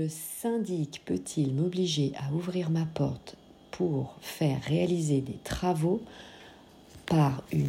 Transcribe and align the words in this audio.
Le 0.00 0.08
syndic 0.08 1.02
peut-il 1.04 1.52
m'obliger 1.52 2.12
à 2.16 2.32
ouvrir 2.32 2.70
ma 2.70 2.86
porte 2.86 3.36
pour 3.70 4.16
faire 4.22 4.58
réaliser 4.62 5.20
des 5.20 5.36
travaux 5.44 6.00
par 7.04 7.42
une 7.52 7.68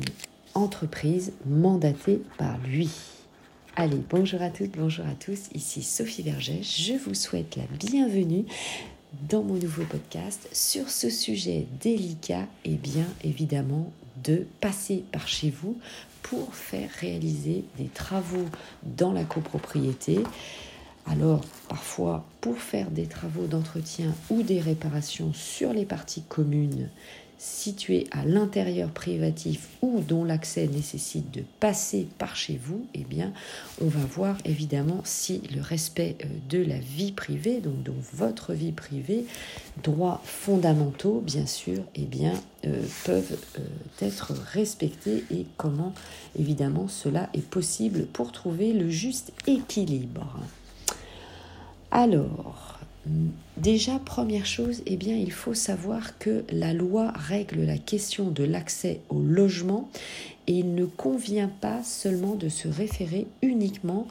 entreprise 0.54 1.34
mandatée 1.46 2.22
par 2.38 2.58
lui? 2.60 2.90
Allez, 3.76 4.00
bonjour 4.10 4.42
à 4.42 4.50
toutes, 4.50 4.78
bonjour 4.78 5.06
à 5.08 5.14
tous, 5.16 5.50
ici 5.54 5.84
Sophie 5.84 6.22
Verget, 6.22 6.64
je 6.64 6.94
vous 6.94 7.16
souhaite 7.16 7.58
la 7.58 7.66
bienvenue 7.78 8.46
dans 9.28 9.44
mon 9.44 9.56
nouveau 9.56 9.84
podcast 9.84 10.48
sur 10.54 10.90
ce 10.90 11.10
sujet 11.10 11.68
délicat 11.82 12.48
et 12.64 12.76
bien 12.76 13.08
évidemment 13.26 13.92
de 14.24 14.48
passer 14.62 15.04
par 15.12 15.28
chez 15.28 15.50
vous 15.50 15.78
pour 16.22 16.56
faire 16.56 16.92
réaliser 17.02 17.66
des 17.78 17.88
travaux 17.88 18.46
dans 18.84 19.12
la 19.12 19.26
copropriété. 19.26 20.20
Alors, 21.08 21.42
parfois, 21.68 22.26
pour 22.42 22.58
faire 22.58 22.92
des 22.92 23.08
travaux 23.08 23.48
d'entretien 23.48 24.14
ou 24.30 24.44
des 24.44 24.60
réparations 24.60 25.34
sur 25.34 25.74
les 25.74 25.86
parties 25.86 26.24
communes, 26.24 26.90
situés 27.42 28.06
à 28.12 28.24
l'intérieur 28.24 28.92
privatif 28.92 29.70
ou 29.82 30.02
dont 30.02 30.24
l'accès 30.24 30.68
nécessite 30.68 31.32
de 31.32 31.42
passer 31.60 32.08
par 32.20 32.36
chez 32.36 32.60
vous, 32.64 32.86
eh 32.94 33.04
bien, 33.04 33.34
on 33.82 33.88
va 33.88 34.06
voir 34.06 34.38
évidemment 34.46 35.02
si 35.06 35.42
le 35.54 35.60
respect 35.60 36.18
euh, 36.24 36.28
de 36.50 36.60
la 36.64 36.78
vie 36.78 37.12
privée, 37.12 37.60
donc 37.60 37.82
de 37.82 37.92
votre 38.14 38.54
vie 38.54 38.72
privée, 38.72 39.26
droits 39.82 40.22
fondamentaux, 40.24 41.24
bien 41.26 41.48
sûr, 41.48 41.84
eh 41.96 42.06
bien, 42.06 42.34
euh, 42.66 42.80
peuvent 43.06 43.40
euh, 43.58 44.06
être 44.06 44.34
respectés 44.54 45.24
et 45.32 45.48
comment, 45.58 45.96
évidemment, 46.38 46.88
cela 46.88 47.28
est 47.34 47.42
possible 47.42 48.06
pour 48.06 48.32
trouver 48.32 48.72
le 48.72 48.88
juste 48.92 49.34
équilibre. 49.48 50.38
Alors, 51.92 52.72
Déjà, 53.58 54.00
première 54.00 54.46
chose, 54.46 54.82
eh 54.86 54.96
bien, 54.96 55.16
il 55.16 55.32
faut 55.32 55.54
savoir 55.54 56.18
que 56.20 56.44
la 56.52 56.74
loi 56.74 57.12
règle 57.16 57.62
la 57.62 57.78
question 57.78 58.30
de 58.30 58.44
l'accès 58.44 59.02
au 59.10 59.20
logement 59.20 59.90
et 60.48 60.54
il 60.54 60.76
ne 60.76 60.86
convient 60.86 61.50
pas 61.62 61.84
seulement 61.84 62.36
de 62.36 62.50
se 62.50 62.68
référer 62.68 63.28
uniquement 63.42 64.08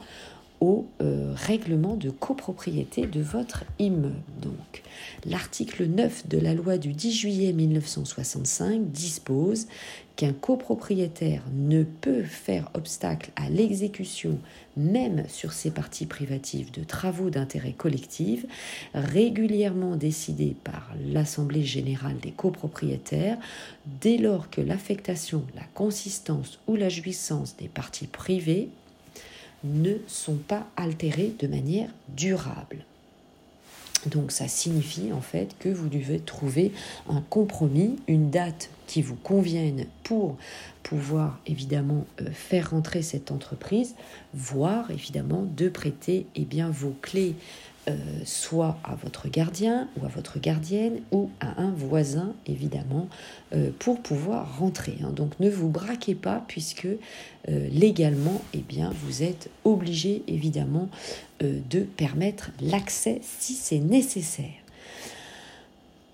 au 0.61 0.85
euh, 1.01 1.33
règlement 1.35 1.95
de 1.95 2.11
copropriété 2.11 3.07
de 3.07 3.19
votre 3.19 3.65
immeuble. 3.79 4.21
Donc, 4.41 4.83
l'article 5.25 5.85
9 5.85 6.27
de 6.27 6.37
la 6.37 6.53
loi 6.53 6.77
du 6.77 6.93
10 6.93 7.11
juillet 7.11 7.51
1965 7.51 8.91
dispose 8.91 9.67
qu'un 10.15 10.33
copropriétaire 10.33 11.41
ne 11.51 11.83
peut 11.83 12.21
faire 12.21 12.69
obstacle 12.75 13.31
à 13.35 13.49
l'exécution, 13.49 14.37
même 14.77 15.23
sur 15.27 15.51
ses 15.51 15.71
parties 15.71 16.05
privatives, 16.05 16.71
de 16.71 16.83
travaux 16.83 17.31
d'intérêt 17.31 17.71
collectif 17.71 18.45
régulièrement 18.93 19.95
décidés 19.95 20.55
par 20.63 20.91
l'Assemblée 21.11 21.63
générale 21.63 22.19
des 22.21 22.31
copropriétaires, 22.31 23.37
dès 23.99 24.17
lors 24.17 24.51
que 24.51 24.61
l'affectation, 24.61 25.43
la 25.55 25.65
consistance 25.73 26.59
ou 26.67 26.75
la 26.75 26.89
jouissance 26.89 27.57
des 27.57 27.67
parties 27.67 28.07
privées 28.07 28.69
ne 29.63 29.97
sont 30.07 30.37
pas 30.37 30.67
altérés 30.75 31.33
de 31.39 31.47
manière 31.47 31.89
durable. 32.09 32.85
Donc 34.07 34.31
ça 34.31 34.47
signifie 34.47 35.11
en 35.13 35.21
fait 35.21 35.55
que 35.59 35.69
vous 35.69 35.87
devez 35.87 36.19
trouver 36.19 36.71
un 37.07 37.21
compromis, 37.21 37.97
une 38.07 38.31
date 38.31 38.69
qui 38.87 39.01
vous 39.01 39.15
convienne 39.15 39.85
pour 40.03 40.37
pouvoir 40.81 41.39
évidemment 41.45 42.05
euh, 42.19 42.31
faire 42.31 42.71
rentrer 42.71 43.03
cette 43.03 43.31
entreprise, 43.31 43.95
voire 44.33 44.89
évidemment 44.89 45.43
de 45.55 45.69
prêter 45.69 46.25
eh 46.35 46.45
bien, 46.45 46.69
vos 46.69 46.95
clés 47.01 47.35
euh, 47.89 47.95
soit 48.25 48.77
à 48.83 48.93
votre 48.95 49.27
gardien 49.27 49.89
ou 49.97 50.05
à 50.05 50.07
votre 50.07 50.39
gardienne 50.39 51.01
ou 51.11 51.31
à 51.39 51.59
un 51.59 51.71
voisin, 51.71 52.33
évidemment, 52.45 53.09
euh, 53.53 53.71
pour 53.79 54.01
pouvoir 54.01 54.59
rentrer. 54.59 54.97
Hein. 55.03 55.11
Donc 55.11 55.39
ne 55.39 55.49
vous 55.49 55.69
braquez 55.69 56.13
pas 56.13 56.43
puisque 56.47 56.85
euh, 56.85 56.97
légalement, 57.71 58.41
eh 58.53 58.59
bien, 58.59 58.91
vous 59.03 59.23
êtes 59.23 59.49
obligé, 59.63 60.23
évidemment, 60.27 60.89
de 61.41 61.79
permettre 61.79 62.51
l'accès 62.61 63.19
si 63.23 63.53
c'est 63.53 63.79
nécessaire. 63.79 64.60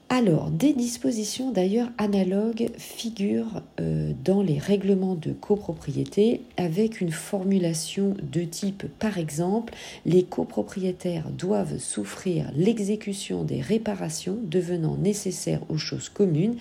Alors, 0.09 0.51
des 0.51 0.71
dispositions 0.71 1.51
d'ailleurs 1.51 1.89
analogues 1.97 2.69
figurent 2.77 3.61
euh, 3.81 4.13
dans 4.23 4.41
les 4.41 4.57
règlements 4.57 5.15
de 5.15 5.33
copropriété 5.33 6.43
avec 6.55 7.01
une 7.01 7.11
formulation 7.11 8.15
de 8.23 8.41
type 8.41 8.85
par 8.99 9.17
exemple, 9.17 9.73
les 10.05 10.23
copropriétaires 10.23 11.29
doivent 11.29 11.77
souffrir 11.77 12.49
l'exécution 12.55 13.43
des 13.43 13.59
réparations 13.59 14.37
devenant 14.43 14.95
nécessaires 14.95 15.61
aux 15.67 15.77
choses 15.77 16.07
communes 16.07 16.55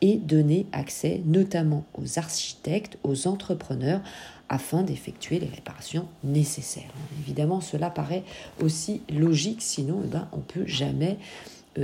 et 0.00 0.16
donner 0.16 0.66
accès 0.72 1.22
notamment 1.24 1.84
aux 1.94 2.18
architectes, 2.18 2.98
aux 3.04 3.28
entrepreneurs 3.28 4.00
afin 4.48 4.82
d'effectuer 4.82 5.38
les 5.38 5.46
réparations 5.46 6.06
nécessaires. 6.24 6.90
Évidemment, 7.20 7.60
cela 7.60 7.90
paraît 7.90 8.24
aussi 8.60 9.02
logique, 9.08 9.62
sinon 9.62 10.00
eh 10.04 10.08
ben, 10.08 10.28
on 10.32 10.38
ne 10.38 10.42
peut 10.42 10.66
jamais 10.66 11.18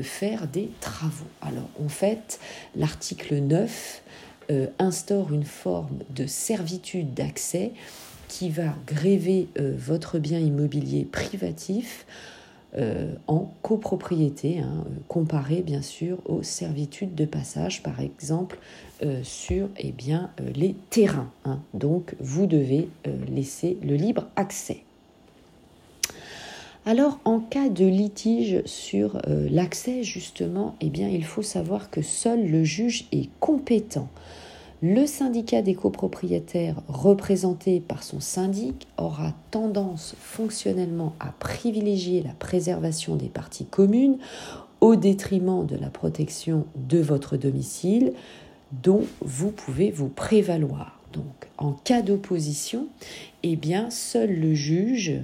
faire 0.03 0.49
des 0.49 0.71
travaux. 0.81 1.27
Alors 1.41 1.69
en 1.83 1.89
fait, 1.89 2.41
l'article 2.75 3.37
9 3.37 4.03
euh, 4.51 4.67
instaure 4.79 5.33
une 5.33 5.45
forme 5.45 6.01
de 6.11 6.27
servitude 6.27 7.15
d'accès 7.15 7.73
qui 8.29 8.51
va 8.51 8.75
gréver 8.87 9.49
euh, 9.59 9.75
votre 9.77 10.19
bien 10.19 10.39
immobilier 10.39 11.07
privatif 11.07 12.05
euh, 12.77 13.15
en 13.27 13.55
copropriété, 13.63 14.59
hein, 14.59 14.85
comparé 15.09 15.63
bien 15.63 15.81
sûr 15.81 16.19
aux 16.27 16.43
servitudes 16.43 17.15
de 17.15 17.25
passage, 17.25 17.83
par 17.83 18.01
exemple 18.01 18.59
sur 19.23 19.69
eh 19.77 19.93
bien, 19.93 20.31
les 20.55 20.75
terrains. 20.89 21.31
Hein. 21.45 21.61
Donc 21.75 22.15
vous 22.21 22.47
devez 22.47 22.89
laisser 23.29 23.77
le 23.83 23.97
libre 23.97 24.29
accès. 24.35 24.85
Alors, 26.87 27.19
en 27.25 27.41
cas 27.41 27.71
de 27.71 27.87
litige 27.87 28.63
sur 28.67 29.17
euh, 29.27 29.49
l'accès, 29.51 30.03
justement, 30.03 30.77
eh 30.83 30.91
bien, 30.91 31.09
il 31.09 31.25
faut 31.25 31.43
savoir 31.43 31.91
que 31.91 32.03
seul 32.03 32.47
le 32.47 32.63
juge 32.63 33.07
est 33.11 33.31
compétent. 33.41 34.11
Le 34.83 35.07
syndicat 35.07 35.63
des 35.63 35.75
copropriétaires, 35.75 36.83
représenté 36.89 37.81
par 37.81 38.03
son 38.03 38.21
syndic, 38.21 38.87
aura 38.99 39.33
tendance 39.51 40.15
fonctionnellement 40.19 41.15
à 41.21 41.33
privilégier 41.39 42.23
la 42.23 42.35
préservation 42.35 43.17
des 43.17 43.29
parties 43.29 43.65
communes 43.65 44.19
au 44.83 44.95
détriment 44.95 45.65
de 45.65 45.77
la 45.77 45.89
protection 45.89 46.67
de 46.77 46.99
votre 46.99 47.39
domicile, 47.39 48.13
dont 48.83 49.05
vous 49.23 49.53
pouvez 49.53 49.91
vous 49.91 50.09
prévaloir. 50.09 51.01
Donc, 51.15 51.49
en 51.57 51.73
cas 51.73 52.03
d'opposition, 52.03 52.89
eh 53.43 53.57
bien, 53.57 53.89
seul 53.89 54.39
le 54.39 54.53
juge 54.53 55.15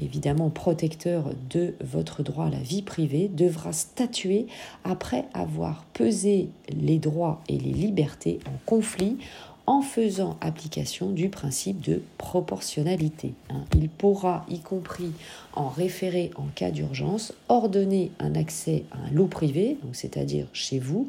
évidemment 0.00 0.50
protecteur 0.50 1.30
de 1.50 1.74
votre 1.82 2.22
droit 2.22 2.46
à 2.46 2.50
la 2.50 2.58
vie 2.58 2.82
privée, 2.82 3.28
devra 3.28 3.72
statuer 3.72 4.46
après 4.84 5.24
avoir 5.34 5.84
pesé 5.92 6.48
les 6.68 6.98
droits 6.98 7.42
et 7.48 7.58
les 7.58 7.72
libertés 7.72 8.40
en 8.46 8.58
conflit 8.66 9.18
en 9.66 9.80
faisant 9.80 10.36
application 10.40 11.10
du 11.10 11.28
principe 11.28 11.80
de 11.80 12.02
proportionnalité. 12.18 13.34
Hein. 13.48 13.64
Il 13.76 13.88
pourra, 13.88 14.44
y 14.48 14.58
compris 14.58 15.12
en 15.54 15.68
référé 15.68 16.30
en 16.34 16.46
cas 16.54 16.70
d'urgence, 16.70 17.32
ordonner 17.48 18.10
un 18.18 18.34
accès 18.34 18.84
à 18.90 19.08
un 19.08 19.10
lot 19.12 19.28
privé, 19.28 19.78
c'est-à-dire 19.92 20.46
chez 20.52 20.78
vous, 20.78 21.08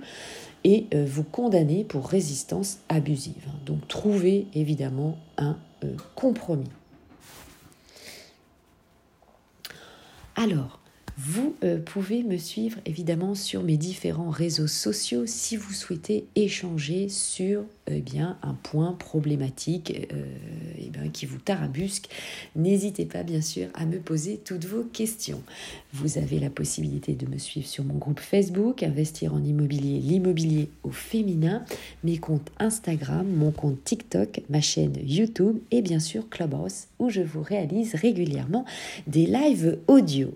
et 0.63 0.85
euh, 0.93 1.05
vous 1.05 1.23
condamner 1.23 1.83
pour 1.83 2.07
résistance 2.07 2.77
abusive. 2.89 3.43
Hein. 3.47 3.55
Donc 3.65 3.87
trouvez 3.87 4.45
évidemment 4.53 5.17
un 5.37 5.57
euh, 5.83 5.95
compromis. 6.15 6.69
Alors, 10.35 10.79
vous 11.17 11.55
euh, 11.63 11.79
pouvez 11.79 12.23
me 12.23 12.37
suivre 12.37 12.79
évidemment 12.85 13.35
sur 13.35 13.61
mes 13.61 13.77
différents 13.77 14.31
réseaux 14.31 14.67
sociaux 14.67 15.25
si 15.27 15.55
vous 15.55 15.73
souhaitez 15.73 16.25
échanger 16.35 17.07
sur 17.07 17.63
eh 17.87 17.99
bien, 17.99 18.37
un 18.41 18.53
point 18.53 18.93
problématique 18.93 20.07
euh, 20.13 20.23
eh 20.79 20.89
bien, 20.89 21.09
qui 21.09 21.25
vous 21.25 21.37
tarabusque. 21.37 22.09
N'hésitez 22.55 23.05
pas 23.05 23.23
bien 23.23 23.41
sûr 23.41 23.67
à 23.75 23.85
me 23.85 23.99
poser 23.99 24.37
toutes 24.37 24.65
vos 24.65 24.83
questions. 24.83 25.41
Vous 25.91 26.17
avez 26.17 26.39
la 26.39 26.49
possibilité 26.49 27.13
de 27.13 27.27
me 27.27 27.37
suivre 27.37 27.67
sur 27.67 27.83
mon 27.83 27.95
groupe 27.95 28.19
Facebook, 28.19 28.81
Investir 28.81 29.33
en 29.33 29.43
immobilier, 29.43 29.99
l'immobilier 29.99 30.69
au 30.83 30.91
féminin, 30.91 31.63
mes 32.03 32.17
comptes 32.17 32.51
Instagram, 32.57 33.27
mon 33.27 33.51
compte 33.51 33.83
TikTok, 33.83 34.41
ma 34.49 34.61
chaîne 34.61 34.95
YouTube 35.03 35.59
et 35.69 35.81
bien 35.81 35.99
sûr 35.99 36.27
Clubhouse 36.29 36.87
où 36.99 37.09
je 37.09 37.21
vous 37.21 37.43
réalise 37.43 37.95
régulièrement 37.95 38.65
des 39.07 39.25
lives 39.25 39.77
audio. 39.87 40.33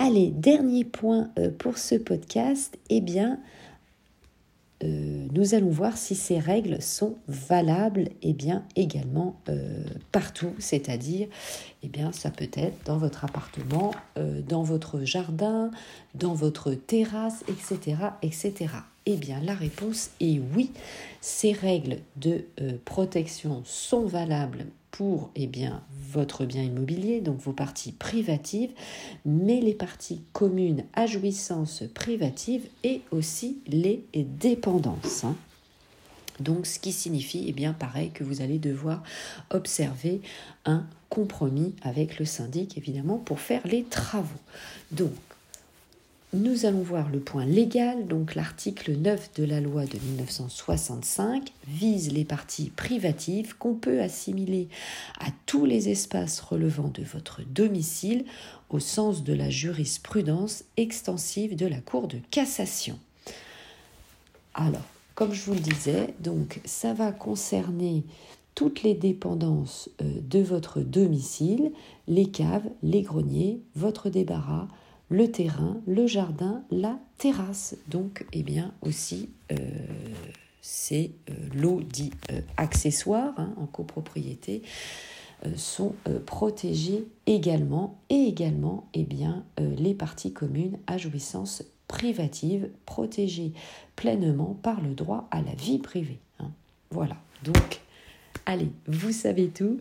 Allez, 0.00 0.30
dernier 0.30 0.84
point 0.84 1.28
euh, 1.40 1.50
pour 1.50 1.76
ce 1.76 1.96
podcast, 1.96 2.78
eh 2.88 3.00
bien, 3.00 3.40
euh, 4.84 5.26
nous 5.32 5.54
allons 5.54 5.70
voir 5.70 5.96
si 5.96 6.14
ces 6.14 6.38
règles 6.38 6.80
sont 6.80 7.16
valables 7.26 8.10
et 8.22 8.32
bien 8.32 8.64
également 8.76 9.34
euh, 9.48 9.82
partout, 10.12 10.52
c'est-à-dire 10.60 11.26
eh 11.82 11.88
bien 11.88 12.12
ça 12.12 12.30
peut 12.30 12.48
être 12.54 12.84
dans 12.84 12.96
votre 12.96 13.24
appartement, 13.24 13.92
dans 14.48 14.62
votre 14.62 15.00
jardin, 15.02 15.72
dans 16.14 16.34
votre 16.34 16.74
terrasse, 16.74 17.42
etc., 17.48 17.96
etc. 18.22 18.54
Eh 19.06 19.16
bien 19.16 19.40
la 19.40 19.54
réponse 19.54 20.10
est 20.20 20.40
oui. 20.54 20.70
Ces 21.20 21.50
règles 21.50 21.98
de 22.14 22.44
protection 22.84 23.62
sont 23.64 24.06
valables 24.06 24.66
pour 24.90 25.30
eh 25.36 25.46
bien, 25.46 25.82
votre 26.10 26.44
bien 26.44 26.62
immobilier, 26.62 27.20
donc 27.20 27.38
vos 27.38 27.52
parties 27.52 27.92
privatives, 27.92 28.70
mais 29.24 29.60
les 29.60 29.74
parties 29.74 30.22
communes 30.32 30.84
à 30.94 31.06
jouissance 31.06 31.84
privative 31.94 32.66
et 32.84 33.02
aussi 33.10 33.58
les 33.66 34.04
dépendances. 34.14 35.24
Hein. 35.24 35.36
Donc, 36.40 36.66
ce 36.66 36.78
qui 36.78 36.92
signifie, 36.92 37.44
eh 37.48 37.52
bien, 37.52 37.72
pareil, 37.72 38.10
que 38.10 38.22
vous 38.22 38.42
allez 38.42 38.58
devoir 38.58 39.02
observer 39.50 40.20
un 40.64 40.86
compromis 41.08 41.74
avec 41.82 42.18
le 42.18 42.24
syndic, 42.24 42.78
évidemment, 42.78 43.18
pour 43.18 43.40
faire 43.40 43.66
les 43.66 43.84
travaux. 43.84 44.28
Donc, 44.92 45.10
nous 46.32 46.66
allons 46.66 46.82
voir 46.82 47.08
le 47.10 47.20
point 47.20 47.46
légal. 47.46 48.06
Donc 48.06 48.34
l'article 48.34 48.92
9 48.92 49.30
de 49.36 49.44
la 49.44 49.60
loi 49.60 49.84
de 49.84 49.98
1965 49.98 51.52
vise 51.66 52.12
les 52.12 52.24
parties 52.24 52.70
privatives 52.70 53.56
qu'on 53.56 53.74
peut 53.74 54.00
assimiler 54.00 54.68
à 55.20 55.28
tous 55.46 55.64
les 55.64 55.88
espaces 55.88 56.40
relevant 56.40 56.88
de 56.88 57.02
votre 57.02 57.42
domicile 57.42 58.24
au 58.68 58.78
sens 58.78 59.24
de 59.24 59.32
la 59.32 59.48
jurisprudence 59.48 60.64
extensive 60.76 61.56
de 61.56 61.66
la 61.66 61.80
Cour 61.80 62.08
de 62.08 62.18
cassation. 62.30 62.98
Alors, 64.54 64.84
comme 65.14 65.32
je 65.32 65.44
vous 65.44 65.54
le 65.54 65.60
disais, 65.60 66.14
donc 66.20 66.60
ça 66.64 66.92
va 66.92 67.12
concerner 67.12 68.04
toutes 68.54 68.82
les 68.82 68.94
dépendances 68.94 69.88
euh, 70.02 70.20
de 70.20 70.40
votre 70.40 70.80
domicile, 70.80 71.70
les 72.08 72.26
caves, 72.26 72.68
les 72.82 73.02
greniers, 73.02 73.60
votre 73.76 74.10
débarras, 74.10 74.68
le 75.10 75.30
terrain, 75.30 75.80
le 75.86 76.06
jardin, 76.06 76.62
la 76.70 76.98
terrasse. 77.16 77.76
Donc, 77.88 78.26
eh 78.32 78.42
bien, 78.42 78.72
aussi, 78.82 79.30
euh, 79.52 79.56
c'est 80.60 81.12
euh, 81.30 81.34
l'eau 81.54 81.80
dit 81.82 82.12
euh, 82.30 82.40
accessoire 82.56 83.34
hein, 83.38 83.54
en 83.56 83.66
copropriété 83.66 84.62
sont 85.54 85.94
protégés 86.26 87.06
également 87.26 88.00
et 88.10 88.24
également 88.24 88.88
eh 88.92 89.04
bien, 89.04 89.44
les 89.56 89.94
parties 89.94 90.32
communes 90.32 90.78
à 90.88 90.98
jouissance 90.98 91.62
privative 91.86 92.70
protégées 92.86 93.52
pleinement 93.94 94.58
par 94.60 94.80
le 94.80 94.94
droit 94.94 95.28
à 95.30 95.40
la 95.40 95.52
vie 95.52 95.78
privée. 95.78 96.18
Hein. 96.40 96.50
Voilà, 96.90 97.18
donc 97.44 97.80
Allez, 98.50 98.72
vous 98.86 99.12
savez 99.12 99.48
tout 99.48 99.78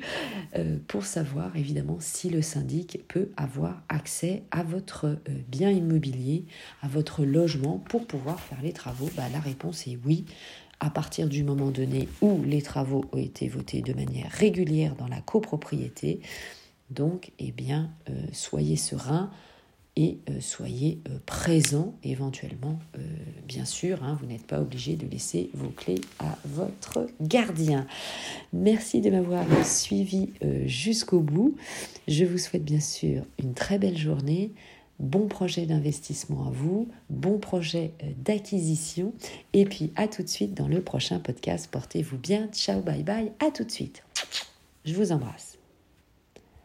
euh, 0.58 0.75
pour 0.90 1.06
savoir 1.06 1.56
évidemment 1.56 2.00
si 2.02 2.30
le 2.30 2.42
syndic 2.42 3.00
peut 3.08 3.30
avoir 3.38 3.81
accès 3.88 4.44
à 4.52 4.62
votre 4.62 5.06
euh, 5.06 5.18
bien 5.48 5.72
immobilier, 5.72 6.44
à 6.81 6.90
votre 6.90 7.24
logement 7.24 7.78
pour 7.78 8.06
pouvoir 8.06 8.42
faire 8.42 8.62
les 8.62 8.74
travaux. 8.74 9.10
Bah, 9.16 9.24
la 9.31 9.40
réponse 9.40 9.88
est 9.88 9.98
oui. 10.06 10.25
À 10.81 10.90
partir 10.90 11.30
du 11.30 11.46
moment 11.46 11.72
donné 11.72 12.10
où 12.19 12.44
les 12.44 12.62
travaux 12.62 13.06
ont 13.14 13.18
été 13.18 13.48
votés 13.48 13.81
de 13.81 13.94
manière 13.94 14.30
régulière 14.31 14.96
dans 14.96 15.08
la 15.08 15.22
copropriété, 15.22 16.20
donc, 16.90 17.31
eh 17.40 17.54
bien, 17.54 17.90
euh, 18.10 18.13
soyez 18.34 18.75
serein 18.75 19.31
et 19.98 20.20
euh, 20.30 20.40
soyez 20.40 21.02
euh, 21.10 21.18
présents 21.26 21.96
éventuellement. 22.04 22.80
Euh, 22.98 23.02
bien 23.48 23.66
sûr, 23.66 24.04
hein, 24.04 24.16
vous 24.22 24.28
n'êtes 24.28 24.46
pas 24.46 24.62
obligé 24.62 24.96
de 24.96 25.08
laisser 25.08 25.50
vos 25.56 25.70
clés 25.70 26.00
à 26.20 26.38
votre 26.46 27.08
gardien. 27.20 27.88
Merci 28.54 29.02
de 29.02 29.10
m'avoir 29.10 29.46
suivi 29.66 30.30
jusqu'au 30.66 31.20
bout. 31.20 31.56
Je 32.08 32.24
vous 32.26 32.38
souhaite 32.38 32.64
bien 32.64 32.80
sûr 32.80 33.24
une 33.40 33.54
très 33.54 33.80
belle 33.80 33.98
journée. 33.98 34.52
Bon 35.00 35.28
projet 35.28 35.66
d'investissement 35.66 36.48
à 36.48 36.50
vous, 36.52 36.88
bon 37.10 37.38
projet 37.38 37.92
d'acquisition. 38.18 39.14
Et 39.54 39.66
puis 39.66 39.92
à 39.96 40.08
tout 40.08 40.24
de 40.24 40.28
suite 40.30 40.54
dans 40.54 40.68
le 40.68 40.82
prochain 40.82 41.20
podcast. 41.20 41.70
Portez-vous 41.72 42.18
bien. 42.18 42.50
Ciao, 42.52 42.82
bye 42.82 43.04
bye. 43.04 43.32
À 43.40 43.52
tout 43.52 43.64
de 43.64 43.72
suite. 43.72 44.04
Je 44.86 44.94
vous 44.94 45.12
embrasse. 45.12 45.56